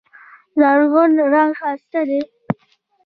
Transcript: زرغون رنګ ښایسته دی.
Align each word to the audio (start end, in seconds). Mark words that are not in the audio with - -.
زرغون 0.59 1.11
رنګ 1.33 1.51
ښایسته 1.59 2.01
دی. 2.09 2.21